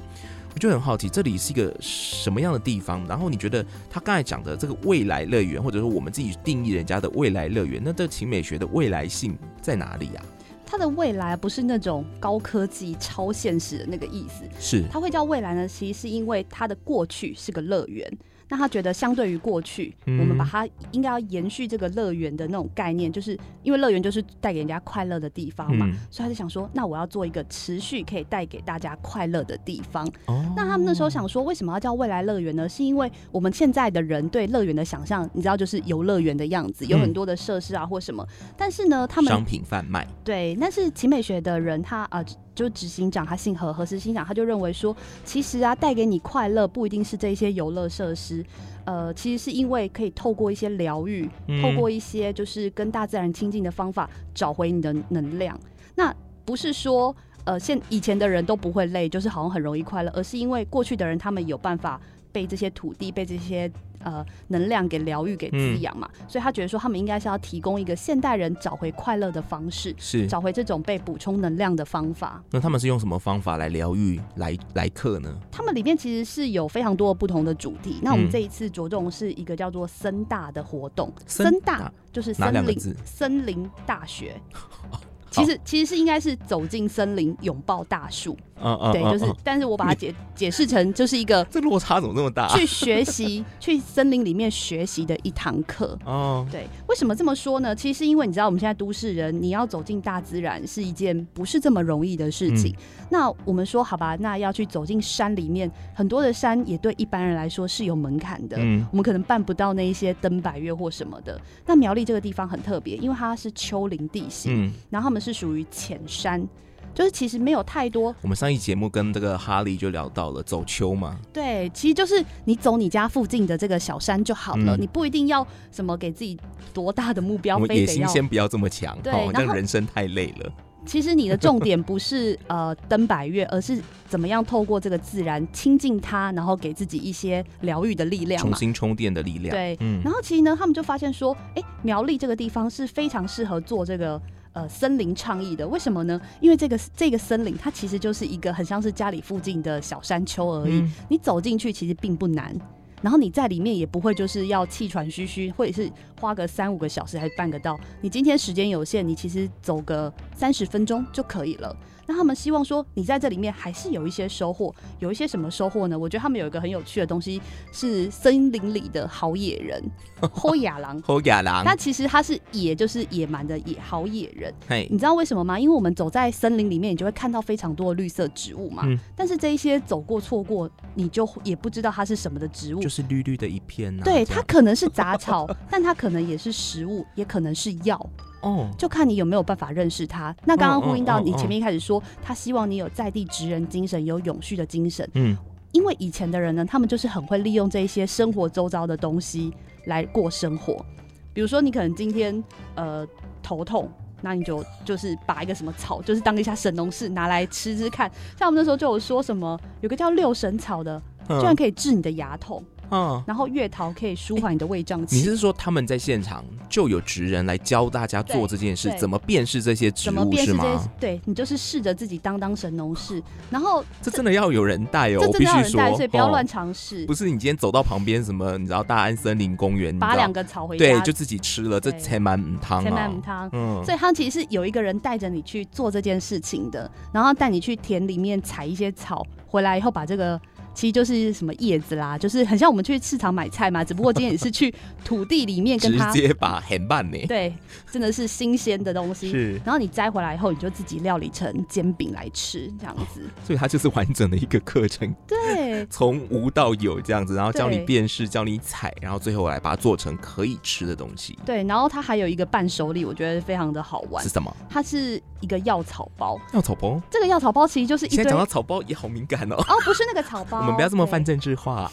[0.54, 3.06] 我就很好奇，这里是一个什么样的地方？
[3.08, 10.22] 然后你觉得他刚才讲的这个未来乐园，或者说我们自己定义人家的未来乐园，那这情美学的未来性在哪里呀？
[10.66, 15.68] 它的未来不是那种高科技、超现实的那个意思，是它会叫未来呢？
[15.68, 18.12] 其实是因为它的过去是个乐园。
[18.50, 30.08] 那他觉得，相对于过去，嗯、我们把它应该要延续这个乐园的那种概念，就是因为乐园就是带给人家快乐的地方嘛，嗯、所以他就想说，那我要做一个持续可以带给大家快乐的地方。
[30.26, 32.68] 哦、那他们那时候想说，为什么要叫未来乐园呢？
[32.68, 38.28] 是因为我们现在的人对乐园的想象，你知道，就是游乐园的样子，有很多的设施啊或什么。
[38.42, 42.20] 嗯、但是呢，他们商品贩卖，对，但是奇美学的人他啊。
[42.20, 42.26] 呃
[42.60, 44.93] 就执行长，他姓何，何执行长他就认为说，
[45.24, 48.43] 其实啊，带给你快乐不一定是这些游乐设施，
[48.84, 55.58] 呃，其实是因为可以透过一些疗愈，嗯、透过一些就是跟大自然亲近的方法，找回你的能量。
[55.95, 63.72] 那不是说，呃，现以前的人都不会累，就是好像很容易快乐，而是因为过去的人他们有办法被这些土地，被这些。
[64.02, 72.42] 呃，能量给疗愈、给滋养嘛，嗯、所以他觉得说，他们应该是要提供一个现代人找回快乐的方式，是找回这种被补充能量的方法。
[72.50, 75.38] 那他们是用什么方法来疗愈来来客呢？
[75.52, 78.00] 他们里面其实是有非常多不同的主题。
[78.02, 84.42] 那我们这一次着重是一个叫做森大的活动，森、嗯、大就是森林森林大学。
[85.30, 88.38] 其实其实是应该是走进森林，拥抱大树。
[88.62, 92.46] 嗯嗯，对，就是，但是我把它解解释成就是一个这落差怎么那么大？
[92.54, 95.98] 去学习，去森林里面学习的一堂课。
[96.04, 97.74] 哦，对，为什么这么说呢？
[97.74, 102.76] 其实是因为你知道，我们现在都市人，你要走进大自然是一件不是这么容易的事情。
[103.10, 108.58] 那我们说好吧，那要去走进山里面，很多的山也对一般人来说是有门槛的。
[108.60, 111.39] 嗯，我们可能办不到那一些登百岳或什么的。
[111.65, 116.47] 那苗栗这个地方很特别，因为它是丘陵地形，嗯，然后他们是属于浅山。
[116.91, 118.13] 就是其实没有太多。
[118.21, 121.17] 我们上一节目跟这个哈利就聊到了走丘嘛。
[121.32, 126.38] 对，其实就是你走你家附近的这个小山就好了，嗯、你不一定要什么给自己
[126.73, 127.58] 多大的目标。
[127.58, 130.51] 我们野心先不要这么强，对，这样人生太累了。
[130.86, 139.55] 其实你的重点不是呃登百岳，而是怎么样透过这个自然亲近它，然后给自己一些疗愈的力量，重新充电的力量。
[139.55, 140.01] 对，嗯。
[140.03, 144.19] 然后其实呢，他们就发现说，哎，苗栗这个地方是非常适合做这个。
[144.54, 146.20] 呃，森林倡议的，为什么呢？
[146.42, 150.80] 因为这个这个森林，它其实就是一个很像是家里附近的小山丘而已。
[150.80, 152.56] 嗯、你走进去其实并不难，
[153.02, 157.80] 然后你在里面也不会就是要气喘吁吁，或者是花个三五个小时还是半个到。
[158.02, 161.76] 你今天时间有限，你其实走个三十分钟就可以了。
[162.10, 165.98] 那他们希望说，你在这里面还是有一些收获，有一些什么收获呢？
[165.98, 167.39] 我觉得他们有一个很有趣的东西，
[167.72, 169.80] 是森林里的好野人，
[170.34, 171.63] 好野狼，好野狼。
[171.63, 174.52] 那其实它是野，就是野蛮的野，好野人。
[174.67, 175.60] 嘿，你知道为什么吗？
[175.60, 178.82] 因为我们走在森林里面，你就会看到非常多的绿色植物嘛。
[178.88, 178.98] 嗯。
[179.15, 184.04] 但是这一些走过错过，你就也不知道它是什么的植物，就是绿绿的一片啊。
[184.04, 188.04] 对，它可能是杂草， 但它可能也是食物，也可能是药。
[188.41, 190.36] 哦，就看你有没有办法认识他。
[190.45, 195.08] 那刚刚呼应到你前面一开始说，他希望你有在地职人精神，有永续的精神。
[195.13, 195.38] 嗯，
[195.71, 199.54] 因为以前的人呢，他们就是很会利用这一些生活周遭的东西
[199.86, 200.86] 来过生活。
[201.34, 202.43] 比如说，你可能今天
[202.75, 203.08] 呃
[203.43, 203.89] 头痛，
[204.21, 208.12] 那你就就是拔一个什么草，就是当一下神农氏拿来吃吃看。
[208.38, 212.63] 像我们那时候就有说什么，有个叫六神草的，居然可以治你的牙痛。
[212.63, 212.79] 嗯，
[213.25, 215.15] 然后月桃可以舒缓你的胃胀气。
[215.15, 220.89] 你是说他们在现场就有职人来教大家做这件事，怎么辨识这些植物是吗？
[220.99, 227.06] 对，你就是试着自己当当神农氏，然后这真的要有人带哦，这真的要有人带，所以不要乱尝试。
[227.06, 233.49] 不是你今天走到旁边什么，你知道大安森林公园，拔两个草回家，对，就自己吃了，这才蛮母汤，才蛮母汤。
[233.54, 240.39] 嗯，所以他其实是有一个人带着你去做这件事情的，然后带你去田里面采一些草，回来以后把这个。
[240.80, 247.54] 其实就是什么叶子啦，就是很像我们去市场买菜嘛，只不过今天也是去土地里面跟他 直接把很慢呢，对，
[247.92, 249.30] 真的是新鲜的东西。
[249.30, 253.30] 是，然后你摘回来以后，你就自己料理成煎饼来吃，这样子。
[253.46, 261.38] 所以它就是完整的一个课程，对，从无到有这样子，然后教你辨识，教你采，然后最后来把它做成可以吃的东西。
[261.46, 264.24] 对，然后它还有一个伴手礼，我觉得非常的好玩。
[264.24, 264.56] 是什么？
[264.70, 266.39] 它是一个药草包。
[266.54, 267.02] 药草包？
[267.12, 268.15] 这个药草包其实就是一堆。
[268.15, 269.56] 现在讲到草包也好敏感哦。
[269.56, 270.68] 哦，不是那个草包。
[270.75, 271.91] 不要这么泛政治化。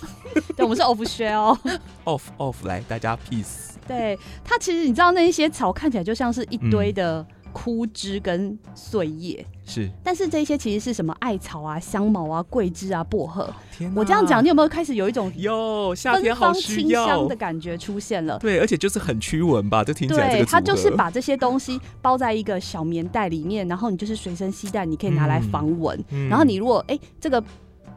[0.56, 1.58] 对，我们是 off 哦。
[2.04, 3.74] off off 来，大家 peace。
[3.86, 9.88] 对，它其实你知道那一些草看起来就像是一堆的枯枝跟碎叶，是。
[10.02, 13.48] 但是这些其实是什么艾草啊、香茅啊、桂枝啊、薄荷。
[13.70, 14.00] 天哪！
[14.00, 18.36] 我这样讲，你有没有开始有一种哟夏天好清香的感觉出现了？
[18.40, 20.44] 对，而且就是很驱蚊吧，就听起来这个。
[20.44, 26.04] 对，它就是把这些东西包在一个小棉袋里面，然后你就是随身携带，你可以拿来防蚊。
[26.28, 27.42] 然后你如果哎这个。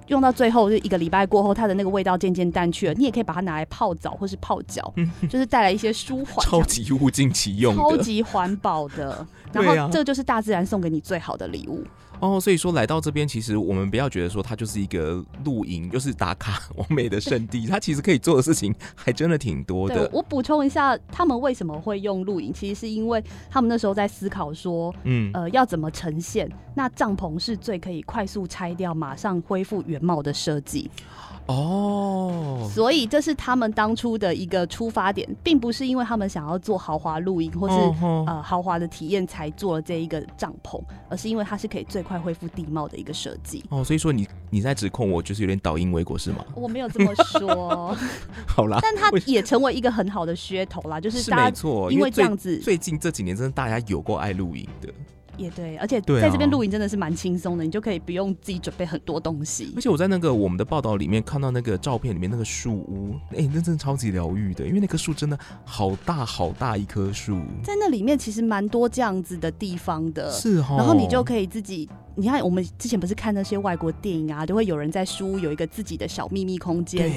[0.10, 2.93] 用到最后，就一个礼拜过后，它的那个味道渐渐淡去了。
[2.93, 6.45] 你也可以把它拿来泡澡或是泡脚，嗯、就是带来一些舒缓。
[6.45, 9.26] 超级物尽其用，超级环保的。
[9.52, 11.84] 然后这就是大自然送给你最好的礼物。
[12.19, 17.67] 哦，所以说来到这边，其实我们不要觉得说它就是一个露营，就是打卡完美的圣地。
[17.67, 20.10] 它其实可以做的事情还真的挺多的。
[20.12, 22.51] 我补充一下，他们为什么会用露营？
[22.51, 26.49] 其实是因为他们那时候在思考说，嗯，呃，要怎么呈现？
[26.73, 30.89] 那帐篷是最可以快速拆掉，马上恢复原原貌的设计。
[31.49, 43.65] 哦，所以这是他们当初的一个出发点，并不是因为他们想要做豪华露营或是、哦、呃豪华的体验才做了这一个帐篷，而是因为它是可以最快恢复地貌的一个设计。
[43.69, 46.45] 哦，所以说你你在指控我就是有点倒因为果是吗？
[46.53, 47.97] 我没有这么说。
[48.45, 54.88] 好啦，但它也成为一个很好的噱头啦，就是大家错，因为这样子最，近这几年真的大家有过爱露营的。
[55.39, 59.73] 也对，而且在这边露营真的是蛮轻松的，啊，你就可以不用自己准备很多东西。
[59.75, 67.39] 而且我在那个我们的报道里面看到那个照片里面那个树屋，哎、欸，那真的超级疗愈的，因为那棵树真的好大好大一棵树。
[67.63, 70.75] 在那里面其实蛮多这样子的地方的，是哈。
[70.78, 77.12] 然后你就可以自己，你看我们之前不是看那些外国电影啊，都会有人在书屋有一个自己的小秘密空间。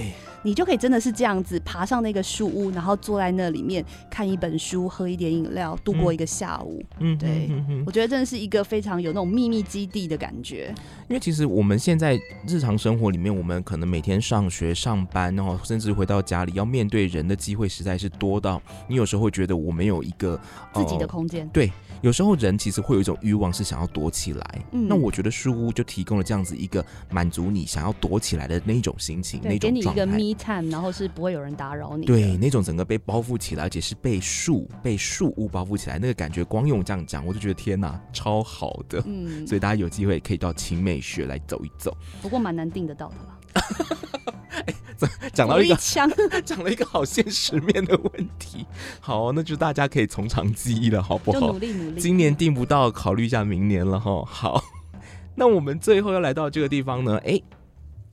[0.44, 6.82] 你就可以真的是这样子爬上那个书屋，然后坐在那里面看一本书，喝一点饮料，度过一个下午。
[6.98, 7.48] 嗯，对，
[7.86, 10.74] 我觉得真的是一个非常有那种秘密基地的感觉。
[11.08, 20.38] 因为其实我们现在日常生活里面，我们可能每天上学、上班，然后甚至回到家里，要面对人的机会实在是多到你有时候会觉得我没有一个、
[20.72, 21.48] 呃、自己的空间。
[21.50, 21.70] 对，
[22.02, 24.64] 有时候人其实会有一种欲望是想要躲起来。
[24.72, 30.02] 嗯，那我觉得树屋就提供了这样子一个满足你想要躲起来的那一种心情，那种状态。
[30.38, 32.04] 探，然后是不会有人打扰你。
[32.04, 39.02] 对，那种整个被包覆起来，而且是被树被树屋包覆起来，那个感觉，光用这样讲，我就觉得天哪，超好的。
[39.06, 41.96] 嗯， 所以大家有机会可以到晴美学来走一走。
[42.20, 43.38] 不过蛮难订得到的啦。
[44.66, 44.74] 哎，
[45.32, 45.76] 讲到一个
[46.44, 48.66] 讲了一个好现实面的问题。
[49.00, 51.52] 好，那就大家可以从长计议了，好不好？
[51.52, 52.00] 努力努力。
[52.00, 54.24] 今年订不到，考虑一下明年了哈。
[54.24, 54.64] 好，
[55.34, 57.18] 那我们最后要来到这个地方呢？
[57.24, 57.40] 哎。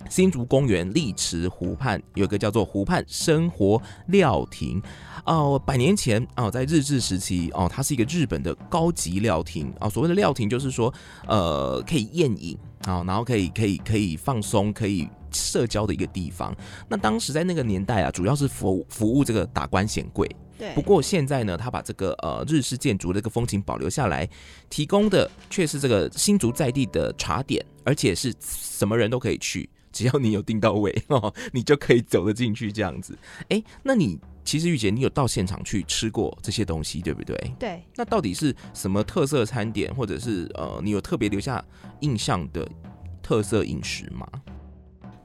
[0.09, 4.81] 新竹公园丽池湖畔有一个叫做湖畔生活料亭
[5.25, 9.89] 哦，百年前哦，在日治时期哦，它是一个日本的高级料亭哦。
[9.89, 10.91] 所谓的料亭就是说，
[11.27, 16.55] 呃，可以宴饮啊，然后可以可以可以放松，可以社交的一个地方。
[16.87, 20.29] 那当时在那个年代啊，主要是服服务这个达官显贵。
[20.57, 20.73] 对。
[20.73, 24.27] 不过现在呢，他把这个呃日式建筑的这个风情保留下来，
[24.69, 29.69] 提供的却是这个新竹在地的茶点，而且是什么人都可以去。
[29.91, 33.17] 只要你有订到位 哦，你就可以走得进去这样子。
[33.43, 37.35] 哎、欸，那你其实玉姐，你有到现场去吃过这些东西，对不对？
[37.57, 37.83] 对。
[37.95, 41.63] 那到底是什么特色餐点，或者是呃，你有特别留下
[42.01, 42.69] 印象的
[43.23, 44.27] 特色饮食吗？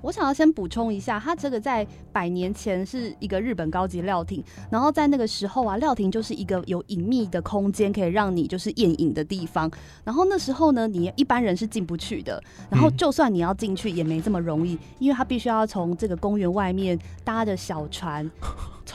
[0.05, 9.71] 我想要先补充一下，它这个在百年前是一个日本高级料亭，然后在那个时候啊，料亭就是一个有隐秘的空间，可以让你就是宴饮的地方。
[10.05, 12.38] 然后那时候呢，你一般人是进不去的，
[12.71, 18.31] 然后就算你要进去，也没这么容易，因为它必须要从这个公园外面搭着小船。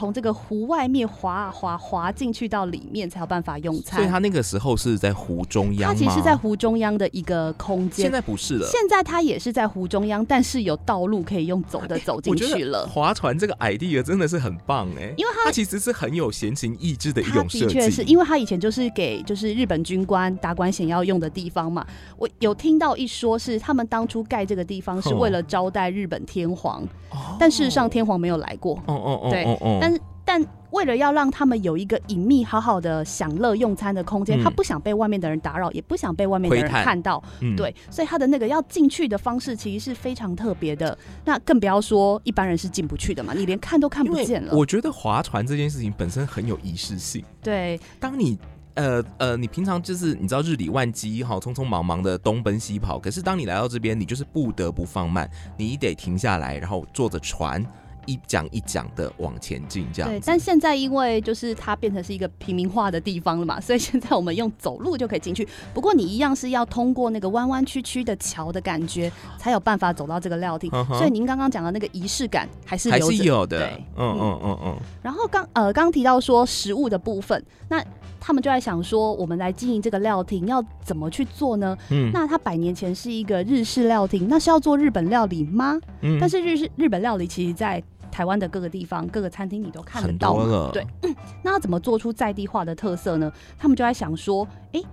[0.00, 5.94] 从这个湖外面滑啊滑滑进去到里面才有办法用餐，所以他那个时候是在湖中央吗？
[5.94, 8.66] 他其实是在湖中央的一个空间，现在不是了。
[8.66, 12.86] 现在他也是在湖中央，但是有道路可以用走的走进去了。
[12.86, 17.66] 划船这个 idea 真的是很棒哎、欸，因为它，它其实是很有闲情逸致的一种设计。
[17.66, 21.86] 的确是因为它以前就是给就是日本军官达官显要用的地方嘛。
[22.16, 28.76] 我有听到一说是他们当初盖这个地方是为了招待日本天皇，哦、但事实上天皇没有来过。
[28.86, 29.44] 哦哦哦，对，
[29.90, 30.00] 但。
[30.22, 40.96] 但为了要让他们有一个隐秘、好好的享乐用餐的空间，嗯，他不想被外面的人打扰，也不想被外面的人看到，嗯，对，所以他的那个要进去的方式其实是非常特别的。
[41.24, 44.54] 那更不要说一般人是进不去的嘛，你连看都看不见了。
[44.54, 47.24] 我觉得划船这件事情本身很有仪式性。
[47.42, 48.38] 对，当你
[48.74, 57.66] 呃呃，你平常就是你知道日理万机哈，匆匆忙忙的东奔西跑，可是当你来到这边，你就是不得不放慢，你得停下来，然后坐着船。
[58.06, 60.10] 一讲一讲的往前进，这样。
[60.10, 65.46] 对，但现在因为就是它变成是一个平民化的地方了嘛， 所以现在我们用走路就可以进去。
[65.72, 70.70] 不过你一样是要通过那个弯弯曲曲的桥的感觉，才有办法走到这个料亭。
[70.70, 70.98] Uh -huh.
[70.98, 73.58] 所以您刚刚讲的那个仪式感还是有，还是有的。
[73.58, 74.76] 对，嗯嗯嗯嗯。
[75.02, 77.84] 然后刚呃刚提到说食物的部分，那
[78.20, 81.76] 他们就在想说，我们来经营这个料亭要怎么去做呢？
[81.90, 85.80] 嗯，那他百年前是一个日式料亭，那是要做日本料理吗？
[86.02, 90.70] 嗯，但是日式日本料理其实，在台湾的各个地方、各个餐厅你都看得到嘛？
[90.72, 90.86] 对，
[91.42, 93.32] 那要怎么做出在地化的特色呢？
[93.58, 94.86] 他们就在想说，哎、欸。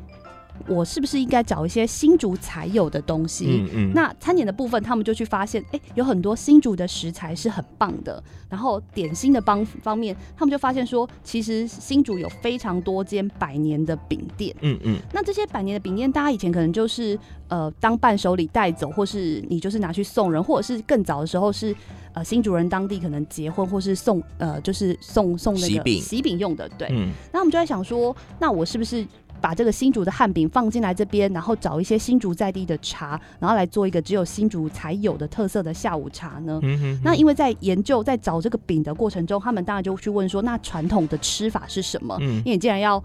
[0.68, 3.62] 我是不是应该找一些新竹才有的东西？
[3.62, 3.92] 嗯嗯。
[3.94, 8.24] 那餐点的部分，他们就去发现，哎、欸，有很多新竹的食材是很棒的。
[8.50, 14.56] 然后点心的方方面，他们就发现说，其实新竹有非常多间百年的饼店。
[14.62, 14.98] 嗯嗯。
[15.14, 21.76] 那这些百年的饼店，大家以前可能就是呃当伴手礼带走，或是你就是拿去送人，或者是更早的时候是
[22.14, 26.70] 呃新竹人当地可能结婚或是送呃就是送送那个喜饼喜饼用的。
[26.78, 26.88] 对。
[26.92, 27.10] 嗯。
[27.34, 29.06] 那我们就在想说，那我是不是？
[29.40, 36.60] 把这个新竹的汉饼放进来这边，然后找一些新竹在地的茶，然后来做一个只有新竹才有的特色的下午茶呢？
[36.64, 42.18] 嗯、哼哼那因为在研究在找这个饼的过程中，他们当然就去问说，那传统的吃法是什么？
[42.22, 43.02] 嗯、因为你既然要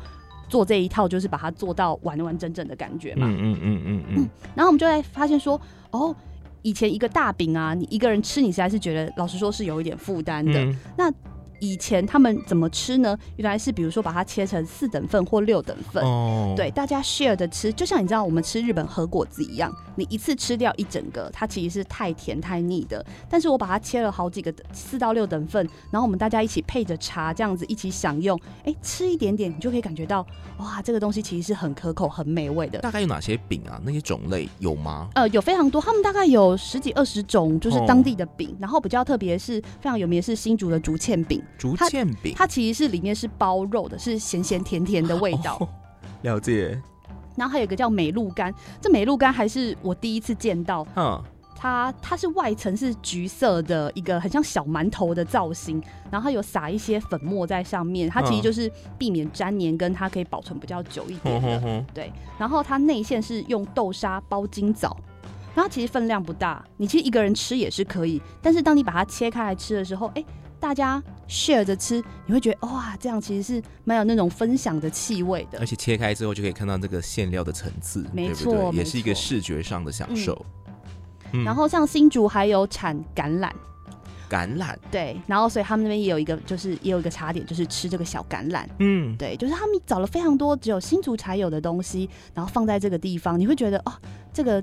[0.48, 3.26] 做这一套，就是把它做到完完整整的感觉嘛。
[3.26, 4.28] 嗯嗯嗯嗯嗯。
[4.54, 6.14] 然后我们就在发现说，哦，
[6.62, 10.62] 以前一个大饼啊，你一个人吃，你实在是觉得老实说是有一点负担的。
[10.64, 11.12] 嗯、那
[11.62, 13.16] 以前他们怎么吃呢？
[13.36, 23.06] 原来是比如说把它切成四等份或六等份，哦、对，大家 share 的吃，就像你知道我们吃日本和果子一样，你一次吃掉一整个，它其实是太甜太腻的。
[23.30, 30.26] 但是我把它切了好几个四到六等份，然后我们大家一起配着茶这样子一起享用，哎、欸，吃一点点你就可以感觉到，
[30.58, 32.80] 哇，这个东西其实是很可口、很美味的。
[32.80, 33.80] 大概有哪些饼啊？
[33.84, 35.08] 那些种类有吗？
[35.14, 38.48] 呃，有非常多，他们大概有十几二十种，就是当地的饼。
[38.50, 41.40] 哦、然后比较特别是非常有名的是新竹的竹签饼。
[41.58, 45.56] 竹签饼，它其实是里面是包肉的，是咸咸甜甜的味道。
[45.60, 45.68] 哦、
[46.22, 46.80] 了解。
[47.36, 50.86] 然后还有一个叫美露干，这美露干还是我第一次见到。
[50.96, 51.22] 嗯，
[51.56, 61.62] 它它是外层是橘色的一个很像小馒头的造型，然后它有撒一些粉末在上面，它其实就是避免粘黏，跟它可以保存比较久一点的。
[61.64, 62.12] 嗯、对。
[62.38, 64.94] 然后它内馅是用豆沙包金枣，
[65.54, 70.26] 然后其实分量不大，你其实一个人吃也是可以，但是当你把它切开来吃的时候，哎、欸。
[70.62, 75.58] 大家 share 着吃，你会觉得哇，这样其实是蛮有那种分享的气味的。
[75.58, 78.76] 而且切开之后就可以看到这个馅料的层次，没错，对对？
[78.76, 80.46] 也是一个视觉上的享受。
[81.32, 83.50] 嗯嗯、然后像新竹还有产橄榄，
[84.30, 88.64] 橄榄对，然后所以他们那边也有一个，就是也有一个茶点，就是吃这个小橄榄。
[88.78, 93.92] 嗯，对，就是他们找了非常多只有新竹才有的东西，然后放在这个地方，你会觉得哦，
[94.32, 94.62] 这个。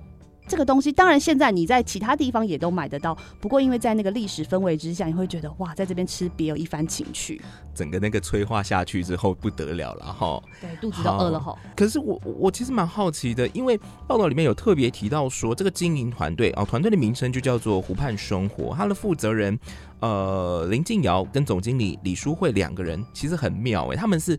[0.49, 7.39] 这个东西当然现在你在其他地方也都买得到，不过因为在那个历史氛围之下，你会觉得哇，在这边吃别有一番情趣。
[7.75, 11.55] 整个那个催化下去之后不得了了哈，对，肚子都饿了哈。
[11.77, 19.57] 可是我我其实蛮好奇的，因为报道里面有特别提到说，这个经营团队哦，团队的名称就叫做湖畔生活，他的负责人
[20.01, 24.37] 呃林静瑶跟总经理李淑慧两个人其实很妙哎，他们是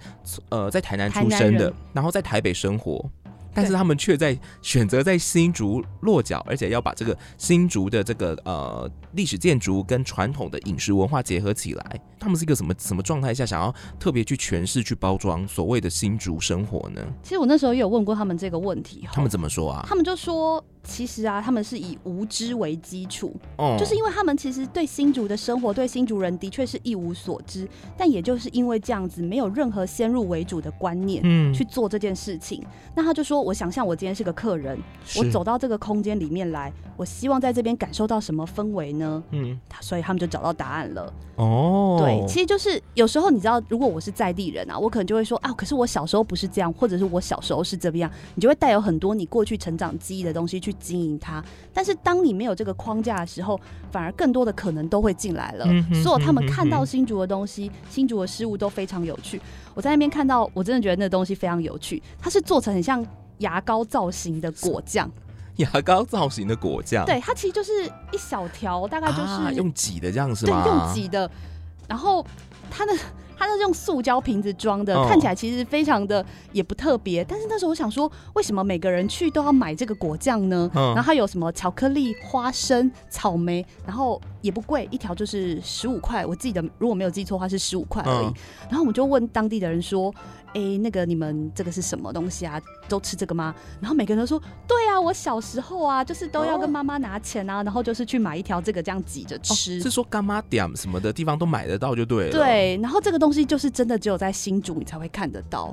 [0.50, 3.08] 呃在台南出生的，然后在台北生活。
[3.52, 12.00] 但是他们却在选择在新竹落脚，而且要把这个新竹的这个呃历史建筑跟传统的饮食文化结合起来。
[12.18, 17.00] 他们是一个什么什么状态下想要特别去诠释、去包装所谓的新竹生活呢？
[17.22, 19.84] 其实我那时候也有问过他们这个问题，他们怎么说啊？
[19.88, 20.64] 他们就说。
[20.82, 32.60] 其实啊，他们是以无知为基础，哦，就是因为他们其实对新竹的生活、对新竹人的确是一无所知，但也就是因为这样子，没有任何先入为主的观念，嗯，去做这件事情。
[32.62, 32.66] 嗯、
[32.96, 34.78] 那他就说：“我想象我今天是个客人，
[35.18, 41.12] 我走到这个空间里面来，我希望在这边感受到什么氛围呢？”嗯，所以他们就找到答案了。
[41.36, 50.69] 哦，对，其实就是有时候你知道，如果我是在地人啊，我可能就会说啊，可是我小时候不是这样，或者是我小时候是这样，你就会带有很多你过去成长记忆的东西去。
[50.74, 55.66] 经营它，但是当你没有这个框架的时候，反而更多的可能都会进来了。
[56.02, 59.40] 所有他们看到新竹的东西，新竹的事物都非常有趣。
[59.74, 62.02] 我在那边看到，我真的觉得那东西非常有趣。
[62.18, 63.04] 它是做成很像
[63.38, 65.10] 牙膏造型的果酱，
[65.56, 67.04] 牙膏造型的果酱。
[67.06, 70.62] 对，它其实就是一小条，大概就是、啊、用挤的这样是吗？
[70.64, 71.30] 对，用挤的。
[71.88, 72.24] 然后
[72.70, 72.92] 它的。
[73.40, 77.24] 它是用塑胶瓶子装的，看起来其实非常的也不特别。
[77.24, 80.70] 但是那时候我想说，为什么每个人去都要买这个果酱呢？
[80.74, 86.24] 然后它有什么巧克力、花生、草莓，然后也不贵，一条就是十五块。
[86.24, 88.32] 我记得如果没有记错的话是十五块而已。
[88.68, 90.14] 然后我们就问当地的人说。
[90.52, 92.60] 哎、欸，那个你们这个是什么东西啊？
[92.88, 93.54] 都吃这个吗？
[93.80, 99.78] 然后每个人都说，对啊，我小时候啊，就是都要跟妈妈拿钱啊，然后就是去买一条这个这样挤着吃。
[99.78, 102.32] 哦、是说干妈点什么的地方都买得到就对了。
[102.32, 105.72] 对，然后这个东西就是真的只有在新竹你才会看得到。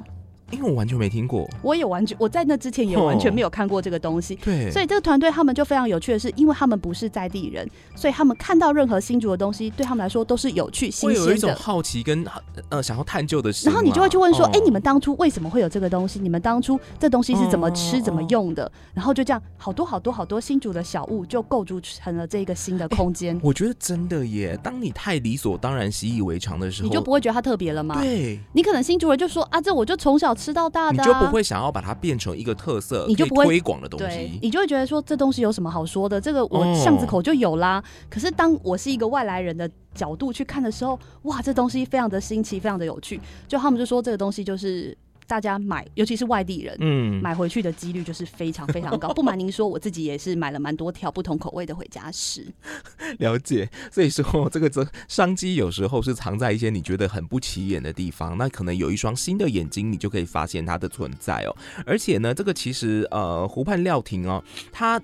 [0.51, 4.35] 因为我完全没听过，我也完全我在那之前也完全没有看过这个东西。
[4.35, 11.29] 对，所以这个团队他们就非常有趣的是，因为他们不是在地人，所以他们看到任何新竹的东西，对他们来说都是有趣、新鲜的。
[11.29, 12.25] 有一种好奇跟
[12.69, 13.67] 呃想要探究的事。
[13.67, 16.19] 然后你就会去问说：“哎、哦欸，你们当初为什么会有这个东西？
[16.19, 23.41] 你们当初这东西是怎么吃、哦、怎么用的？”然后就这样，好多好多好多新竹的小物就构筑成了这个新的空间、欸。
[23.43, 27.99] 我觉得真的耶，当你太理所当然、习以为常的时候，你就不会觉得它特别了吗？
[28.01, 36.21] 对，你可能新竹人就说：“啊，这我就从小吃到大的、啊。”不会想要把它变成一个特色，你就不会推广的东西，你就会觉得说，这东西有什么好说的？
[36.21, 37.79] 这个我巷子口就有啦。
[37.79, 43.19] 哦、可是当我是一个外来人的角度去看的时候，哇，这东西非常的新奇，非常的有趣。
[43.47, 44.95] 就他们就说这个东西就是
[45.27, 49.11] 大家买，尤其是外地人，嗯，买回去的几率就是非常非常高。
[49.13, 52.47] 不瞒您说，我自己也是买了蛮多条不同口味的回家吃。
[53.19, 61.55] 了解，所以说这个这商机有时候是藏在一些你觉得很不起眼的地方，那可能有一双新的眼睛，你就可以发现它的存在哦。
[61.85, 64.41] 而且呢，这个其实呃，湖畔料亭哦，
[64.71, 65.01] 它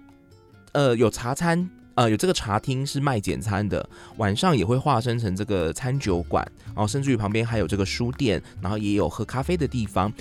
[0.72, 1.70] 呃有茶餐。
[1.96, 3.88] 呃，有这个茶厅是卖简餐的，
[4.18, 10.12] 晚上也会化身成这个餐酒馆，然后甚至于旁边还有这个书店，然后也有喝咖啡的地方。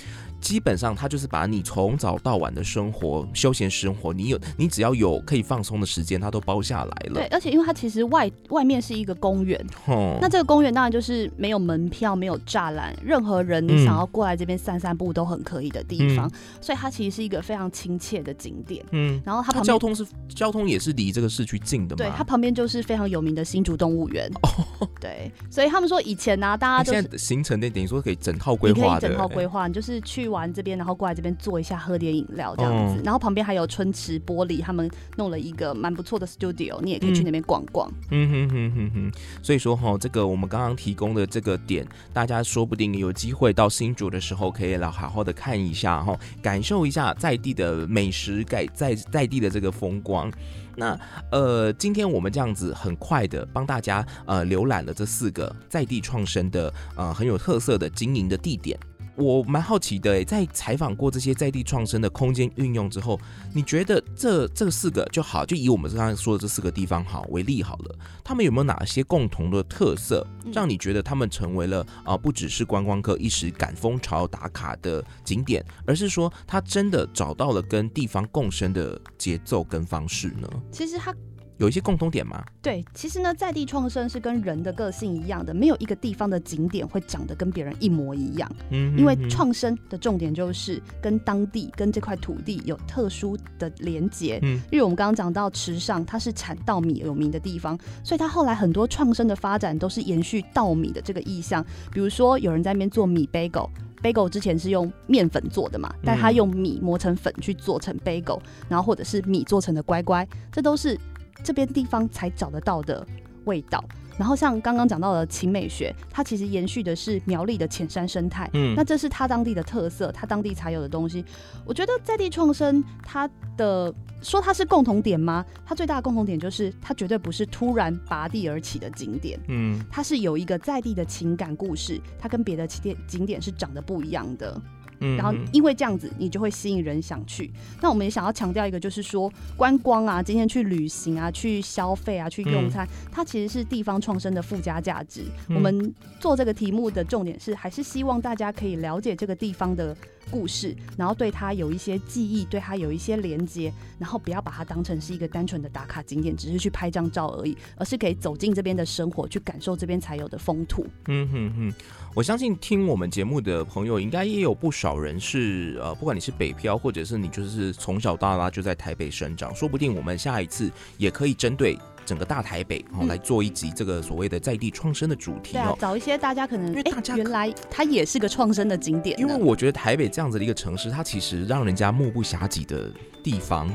[0.43, 7.13] 基本上，它就是把你从早到晚的生活、休闲生活，你有你只要有可以放松的时间，它都包下来了。
[7.13, 18.83] 对，而且因为它其实外外面是一个公园，哦、那这个公园当然就是没有门票、没有栅栏，任何人你想要过来这边散散步都很可以的地方，嗯、所以它其实是一个非常亲切的景点。
[18.91, 22.03] 嗯，然后它旁边交通是交通也是离这个市区近的嘛？
[22.03, 24.29] 对，它旁边就是非常有名的新竹动物园。
[24.41, 30.32] 哦，对，所以他们说以前呢、啊，大家都、就是行程那等于说可以整套规划的，整套规划，你就是去。
[30.33, 33.01] 玩这边，然后过来这边坐一下，喝点饮料这样子。
[33.03, 37.89] 然后旁边还有春池玻璃，他们弄了一个蛮不错的 studio，你也可以去那边逛逛。
[38.11, 39.11] 嗯哼哼哼哼。
[39.41, 50.31] 所以说哈，这个我们刚刚提供的这个点，大家说不定有机会到新竹的时候，可以来好好的看一下哈，感受一下在地的美食，改在在地的这个风光。
[50.75, 50.99] 那
[51.31, 58.75] 呃，今天我们这样子很快的帮大家呃浏览了这四个在地创生的呃很有特色的经营的地点。
[59.15, 63.19] 我蛮好奇的，在采访过这些在地创生的空间运用之后，
[63.53, 80.47] 你觉得这这四个就好，就以我们刚才说的这四个地方好为例好了，他们有没有哪些共同的特色，让你觉得他们成为了啊、呃，不只是观光客一时赶风潮打卡的景点，而是说他真的找到了跟地方共生的节奏跟方式呢？
[80.71, 81.13] 其实他。
[81.57, 82.43] 有一些共通点吗？
[82.61, 88.51] 对，其实呢，在地创生是跟人的个性一样的，没有一个地方的景点会长得跟别人一模一样。
[88.69, 94.39] 嗯，因为创生的重点就是跟当地、跟这块土地有特殊的连结。
[94.41, 101.63] 嗯，因为我们刚刚讲到池上，它是产稻米有名的地方，所以它后来很多创生的发展都是延续稻米的这个意象。
[101.91, 110.99] 比如说，有人在那边做米 bagel，bagel 之前是用面粉做的嘛，但他用米磨成粉去做成 bagel，然后或者是米做成的乖乖，这都是。
[111.43, 113.05] 这边地方才找得到的
[113.45, 113.83] 味道，
[114.17, 121.25] 然后像刚刚讲到的秦美学，它其实延续的是苗栗的浅山生态，嗯，那这是它当地的特色，它当地才有的东西。
[121.65, 125.45] 我觉得在地创生，它的说它是共同点吗？
[125.65, 134.61] 它最大的共同点就是它绝对不是突然拔地而起的景点，嗯，它是有一个在地的情感故事，它跟别的景点景点是长得不一样的。
[134.99, 137.51] 然后因为这样子，你就会吸引人想去。
[137.81, 145.23] 那我们也想要强调一个，就是说观光啊，今天去旅行啊，去消费啊，去用餐，它其实是地方创生的附加价值。
[145.49, 149.95] 我们做这个题目的重点是，还是希望大家可以了解这个地方的
[150.31, 160.85] 故事，然后对它有一些记忆，对它有一些连接，然后不要把它当成是一个单纯的打卡景点，只是去拍张照而已，而是可以走进这边的生活，去感受这边才有的风土。
[161.07, 161.73] 嗯哼哼，
[162.15, 171.77] 我相信听我们节目的朋友，应该也有不少人是呃，不管你是北漂，或者是你就是从小到大就在台北生长，说不定我们下一次也可以针对。
[172.05, 175.73] 整个大台北哦，来做一集这个所谓的在地创生的主题哦。
[175.79, 179.17] 找一些大家可能因为大家原来它也是个创生的景点。
[179.17, 182.91] 因为我觉得台北这样子的一个城市，它其实让人家目不暇给的
[183.23, 183.71] 地方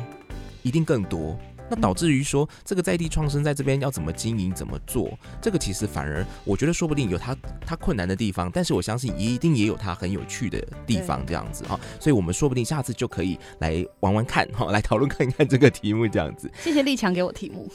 [0.63, 1.39] 一定更多。
[1.71, 11.79] 那导致于说，这个在地创生在这边要怎么经营、怎么做，这个其实反而我觉得说不定有它它困难的地方，但是我相信也一定也有它很有趣的地方，这样子哈。
[12.01, 16.51] 所以我们说不定下次就可以来玩玩看哈，来讨论看看这个题目这样子。
[16.63, 17.71] 谢谢立强给我题目，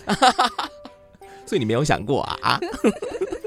[1.45, 2.59] 所以你没有想过啊？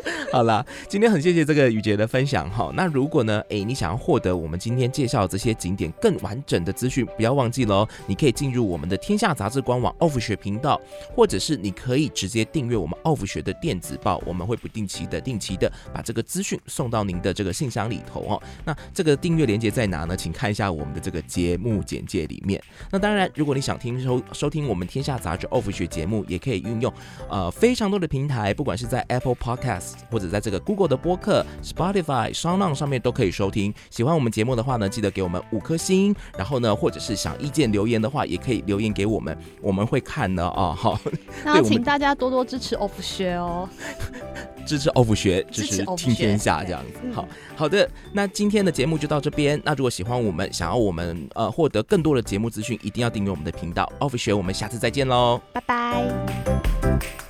[0.32, 2.70] 好了，今天很谢谢这个雨杰的分享哈。
[2.74, 10.80] 那如果呢，哎，你想要获得我们今天介绍这些景点更完整的资讯，不要忘记了哦，你可以进入我们的天下杂志官网 Off 学频道，
[11.14, 18.42] 或者是你可以直接订阅我们 Off 学的电子报，我们会不定期的、定期的把这个资讯送到您的这个信箱里头哦。
[18.64, 20.16] 那这个订阅链接在哪呢？
[20.16, 22.62] 请看一下我们的这个节目简介里面。
[22.90, 26.92] 那当然，如果你想听收收听我们天下杂志 Off 学节目，也可以运用
[27.28, 33.72] 呃非常多的平台，不管是在 Apple Podcast 或者在这个 Google 的播客、Spotify、上面都可以收听。
[33.90, 36.14] 喜欢我们节目的话呢，记得给我们五颗星。
[36.36, 40.74] 然后呢，或者是想意见留言的话，也可以留言给我们，我们会看的哦。
[40.76, 40.98] 好，
[41.44, 43.68] 那请大家多多支持 Off 学哦，
[44.66, 47.00] 支持 Off 学，支持听天下这样子。
[47.12, 47.26] 好
[47.56, 49.60] 好的，那今天的节目就到这边。
[49.64, 54.32] 那如果喜欢我们，想要我们呃获得更多的节目资讯，一定要订阅我们的频道 Off 学。
[54.32, 57.25] 我们下次再见喽，拜拜。